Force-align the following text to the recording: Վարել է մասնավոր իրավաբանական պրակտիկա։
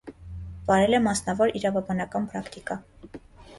Վարել 0.69 0.99
է 0.99 1.01
մասնավոր 1.09 1.53
իրավաբանական 1.61 2.27
պրակտիկա։ 2.35 2.81